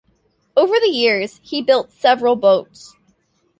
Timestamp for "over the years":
0.57-1.39